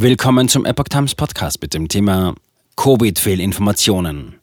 [0.00, 2.36] Willkommen zum Epoch Times Podcast mit dem Thema
[2.76, 4.36] Covid-Fehlinformationen.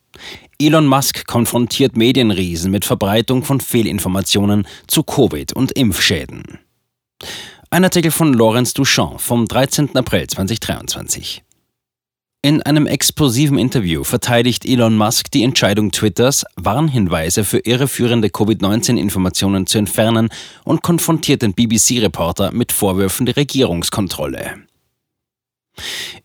[0.60, 6.60] Elon Musk konfrontiert Medienriesen mit Verbreitung von Fehlinformationen zu Covid und Impfschäden.
[7.70, 9.96] Ein Artikel von Lorenz Duchamp vom 13.
[9.96, 11.42] April 2023.
[12.42, 19.78] In einem explosiven Interview verteidigt Elon Musk die Entscheidung Twitters, Warnhinweise für irreführende Covid-19-Informationen zu
[19.78, 20.28] entfernen
[20.66, 24.66] und konfrontiert den BBC-Reporter mit Vorwürfen der Regierungskontrolle.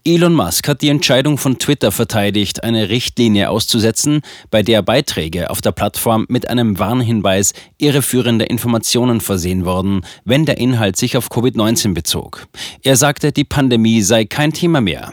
[0.05, 5.61] Elon Musk hat die Entscheidung von Twitter verteidigt, eine Richtlinie auszusetzen, bei der Beiträge auf
[5.61, 11.95] der Plattform mit einem Warnhinweis irreführende Informationen versehen wurden, wenn der Inhalt sich auf Covid-19
[11.95, 12.47] bezog.
[12.83, 15.13] Er sagte, die Pandemie sei kein Thema mehr.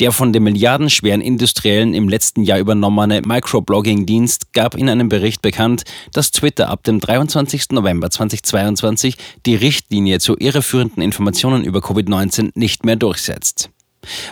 [0.00, 5.84] Der von dem milliardenschweren Industriellen im letzten Jahr übernommene Microblogging-Dienst gab in einem Bericht bekannt,
[6.12, 7.70] dass Twitter ab dem 23.
[7.70, 13.70] November 2022 die Richtlinie zu irreführenden Informationen über Covid-19 nicht mehr durchsetzt.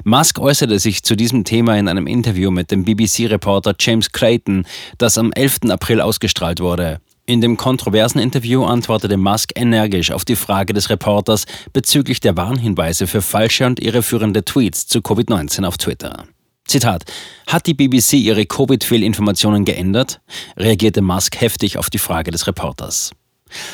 [0.04, 4.66] Musk äußerte sich zu diesem Thema in einem Interview mit dem BBC-Reporter James Clayton,
[4.98, 5.70] das am 11.
[5.70, 7.00] April ausgestrahlt wurde.
[7.26, 13.06] In dem kontroversen Interview antwortete Musk energisch auf die Frage des Reporters bezüglich der Warnhinweise
[13.06, 16.26] für falsche und irreführende Tweets zu Covid-19 auf Twitter.
[16.66, 17.04] Zitat:
[17.46, 20.20] Hat die BBC ihre Covid-Fehlinformationen geändert?
[20.58, 23.12] reagierte Musk heftig auf die Frage des Reporters.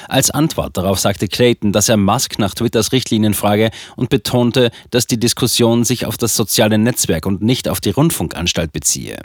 [0.08, 5.08] Als Antwort darauf sagte Clayton, dass er Musk nach Twitters Richtlinien frage und betonte, dass
[5.08, 9.18] die Diskussion sich auf das soziale Netzwerk und nicht auf die Rundfunkanstalt beziehe.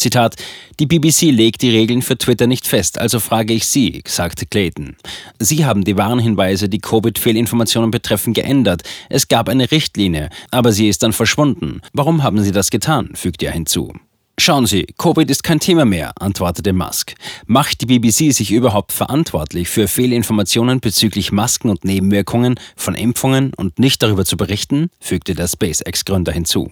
[0.00, 0.36] Zitat,
[0.78, 4.96] die BBC legt die Regeln für Twitter nicht fest, also frage ich Sie, sagte Clayton.
[5.38, 8.82] Sie haben die Warnhinweise, die Covid-Fehlinformationen betreffen, geändert.
[9.08, 11.82] Es gab eine Richtlinie, aber sie ist dann verschwunden.
[11.92, 13.10] Warum haben Sie das getan?
[13.14, 13.92] fügte er hinzu.
[14.38, 17.14] Schauen Sie, Covid ist kein Thema mehr, antwortete Musk.
[17.44, 23.78] Macht die BBC sich überhaupt verantwortlich für Fehlinformationen bezüglich Masken und Nebenwirkungen von Impfungen und
[23.78, 24.88] nicht darüber zu berichten?
[24.98, 26.70] fügte der SpaceX-Gründer hinzu.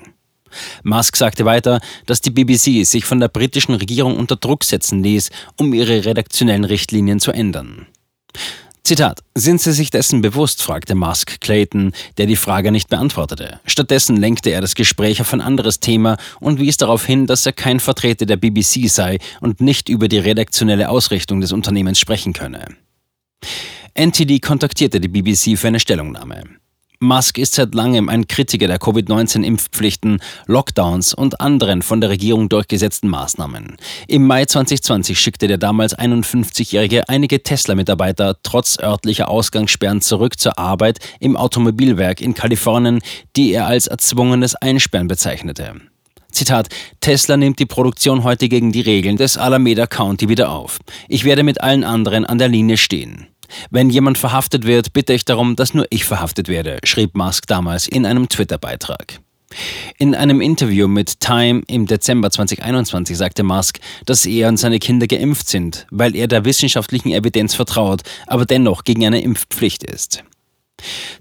[0.83, 5.31] Musk sagte weiter, dass die BBC sich von der britischen Regierung unter Druck setzen ließ,
[5.57, 7.87] um ihre redaktionellen Richtlinien zu ändern.
[8.89, 10.63] Zitat: Sind Sie sich dessen bewusst?
[10.63, 13.61] fragte Musk Clayton, der die Frage nicht beantwortete.
[13.67, 17.53] Stattdessen lenkte er das Gespräch auf ein anderes Thema und wies darauf hin, dass er
[17.53, 22.77] kein Vertreter der BBC sei und nicht über die redaktionelle Ausrichtung des Unternehmens sprechen könne.
[23.93, 26.45] NTD kontaktierte die BBC für eine Stellungnahme.
[27.01, 33.09] Musk ist seit langem ein Kritiker der Covid-19-Impfpflichten, Lockdowns und anderen von der Regierung durchgesetzten
[33.09, 33.77] Maßnahmen.
[34.09, 40.99] Im Mai 2020 schickte der damals 51-Jährige einige Tesla-Mitarbeiter trotz örtlicher Ausgangssperren zurück zur Arbeit
[41.21, 43.01] im Automobilwerk in Kalifornien,
[43.37, 45.75] die er als erzwungenes Einsperren bezeichnete.
[46.33, 50.79] Zitat, Tesla nimmt die Produktion heute gegen die Regeln des Alameda County wieder auf.
[51.07, 53.29] Ich werde mit allen anderen an der Linie stehen.
[53.71, 57.89] Wenn jemand verhaftet wird, bitte ich darum, dass nur ich verhaftet werde, schrieb Musk damals
[57.89, 59.21] in einem Twitter-Beitrag.
[59.97, 65.07] In einem Interview mit Time im Dezember 2021 sagte Musk, dass er und seine Kinder
[65.07, 70.23] geimpft sind, weil er der wissenschaftlichen Evidenz vertraut, aber dennoch gegen eine Impfpflicht ist.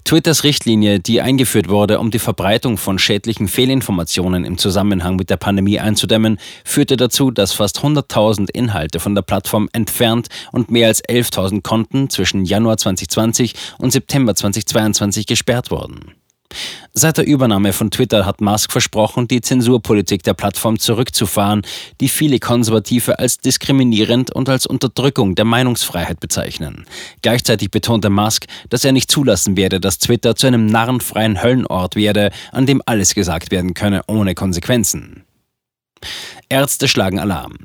[0.04, 5.36] Twitters Richtlinie, die eingeführt wurde, um die Verbreitung von schädlichen Fehlinformationen im Zusammenhang mit der
[5.36, 11.04] Pandemie einzudämmen, führte dazu, dass fast 100.000 Inhalte von der Plattform entfernt und mehr als
[11.04, 16.17] 11.000 Konten zwischen Januar 2020 und September 2022 gesperrt wurden.
[16.94, 21.62] Seit der Übernahme von Twitter hat Musk versprochen, die Zensurpolitik der Plattform zurückzufahren,
[22.00, 26.86] die viele Konservative als diskriminierend und als Unterdrückung der Meinungsfreiheit bezeichnen.
[27.22, 32.30] Gleichzeitig betonte Musk, dass er nicht zulassen werde, dass Twitter zu einem narrenfreien Höllenort werde,
[32.50, 35.24] an dem alles gesagt werden könne ohne Konsequenzen.
[36.48, 37.58] Ärzte schlagen Alarm.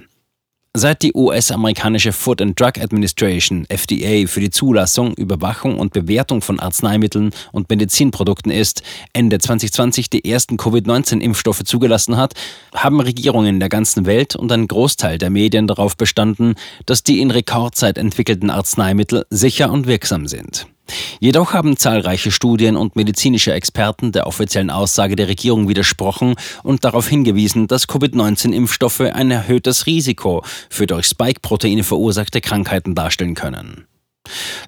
[0.75, 6.59] Seit die US-amerikanische Food and Drug Administration FDA für die Zulassung, Überwachung und Bewertung von
[6.59, 8.81] Arzneimitteln und Medizinprodukten ist,
[9.13, 12.34] Ende 2020 die ersten Covid-19-Impfstoffe zugelassen hat,
[12.73, 16.56] haben Regierungen der ganzen Welt und ein Großteil der Medien darauf bestanden,
[16.88, 20.66] dass die in Rekordzeit entwickelten Arzneimittel sicher und wirksam sind.
[21.23, 27.08] Jedoch haben zahlreiche Studien und medizinische Experten der offiziellen Aussage der Regierung widersprochen und darauf
[27.08, 33.87] hingewiesen, dass Covid-19-Impfstoffe ein erhöhtes Risiko für durch Spike-Proteine verursachte Krankheiten darstellen können.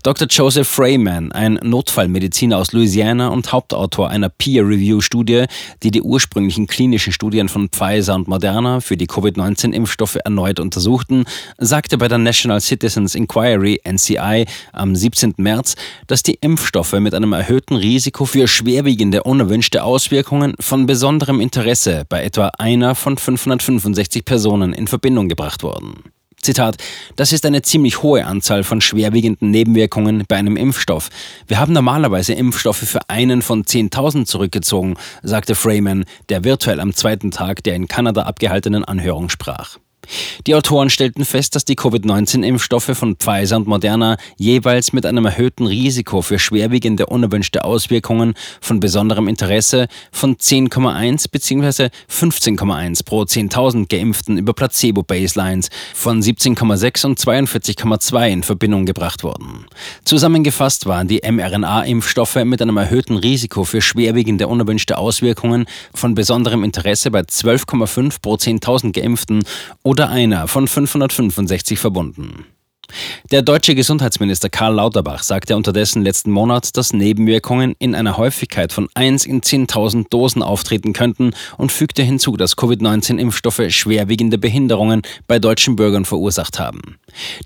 [0.05, 0.27] Dr.
[0.27, 5.45] Joseph Freeman, ein Notfallmediziner aus Louisiana und Hauptautor einer Peer-Review-Studie,
[5.81, 11.25] die die ursprünglichen klinischen Studien von Pfizer und Moderna für die Covid-19-Impfstoffe erneut untersuchten,
[11.57, 15.33] sagte bei der National Citizens Inquiry NCI am 17.
[15.37, 15.75] März,
[16.05, 22.23] dass die Impfstoffe mit einem erhöhten Risiko für schwerwiegende unerwünschte Auswirkungen von besonderem Interesse bei
[22.23, 26.14] etwa einer von 565 Personen in Verbindung gebracht wurden.
[26.45, 26.77] Zitat,
[27.15, 31.09] das ist eine ziemlich hohe Anzahl von schwerwiegenden Nebenwirkungen bei einem Impfstoff.
[31.47, 37.31] Wir haben normalerweise Impfstoffe für einen von 10.000 zurückgezogen, sagte Freeman, der virtuell am zweiten
[37.31, 39.77] Tag der in Kanada abgehaltenen Anhörung sprach.
[40.47, 45.65] Die Autoren stellten fest, dass die Covid-19-Impfstoffe von Pfizer und Moderna jeweils mit einem erhöhten
[45.65, 51.89] Risiko für schwerwiegende unerwünschte Auswirkungen von besonderem Interesse von 10,1 bzw.
[52.09, 59.65] 15,1 pro 10.000 Geimpften über Placebo-Baselines von 17,6 und 42,2 in Verbindung gebracht wurden.
[60.03, 67.11] Zusammengefasst waren die mRNA-Impfstoffe mit einem erhöhten Risiko für schwerwiegende unerwünschte Auswirkungen von besonderem Interesse
[67.11, 69.43] bei 12,5 pro 10.000 Geimpften
[69.95, 72.43] oder einer von 565 verbunden.
[73.31, 78.89] Der deutsche Gesundheitsminister Karl Lauterbach sagte unterdessen letzten Monat, dass Nebenwirkungen in einer Häufigkeit von
[78.93, 85.77] 1 in 10.000 Dosen auftreten könnten und fügte hinzu, dass Covid-19-Impfstoffe schwerwiegende Behinderungen bei deutschen
[85.77, 86.97] Bürgern verursacht haben.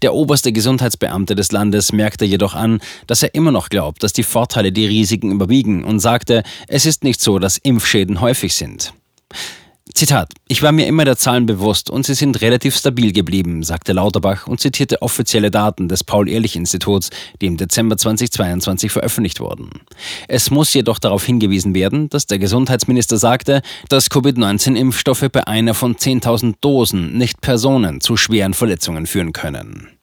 [0.02, 4.24] Der oberste Gesundheitsbeamte des Landes merkte jedoch an, dass er immer noch glaubt, dass die
[4.24, 8.92] Vorteile die Risiken überwiegen und sagte, es ist nicht so, dass Impfschäden häufig sind.
[10.00, 13.92] Zitat: Ich war mir immer der Zahlen bewusst und sie sind relativ stabil geblieben, sagte
[13.92, 17.10] Lauterbach und zitierte offizielle Daten des Paul-Ehrlich-Instituts,
[17.42, 19.70] die im Dezember 2022 veröffentlicht wurden.
[20.30, 25.98] Es muss jedoch darauf hingewiesen werden, dass der Gesundheitsminister sagte, dass Covid-19-Impfstoffe bei einer von
[25.98, 29.99] 10.000 Dosen, nicht Personen, zu schweren Verletzungen führen können.